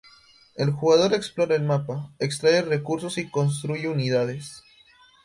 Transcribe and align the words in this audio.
El 0.55 0.71
jugador 0.71 1.13
explora 1.13 1.53
el 1.55 1.61
mapa, 1.61 2.09
extrae 2.17 2.63
recursos 2.63 3.19
y 3.19 3.29
construye 3.29 3.87
unidades. 3.87 4.63